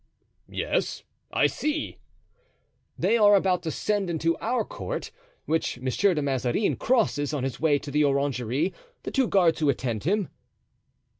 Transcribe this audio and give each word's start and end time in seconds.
"Yes, 0.49 1.03
I 1.31 1.45
see." 1.45 1.99
"They 2.97 3.17
are 3.19 3.35
about 3.35 3.61
to 3.61 3.69
send 3.69 4.09
into 4.09 4.35
our 4.39 4.65
court, 4.65 5.11
which 5.45 5.77
Monsieur 5.77 6.15
de 6.15 6.23
Mazarin 6.23 6.75
crosses 6.77 7.35
on 7.35 7.43
his 7.43 7.59
way 7.59 7.77
to 7.77 7.91
the 7.91 8.03
orangery, 8.03 8.73
the 9.03 9.11
two 9.11 9.27
guards 9.27 9.59
who 9.59 9.69
attend 9.69 10.05
him." 10.05 10.29